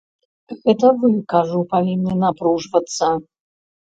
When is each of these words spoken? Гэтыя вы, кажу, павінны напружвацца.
Гэтыя 0.63 0.93
вы, 1.01 1.09
кажу, 1.33 1.59
павінны 1.75 2.13
напружвацца. 2.23 3.13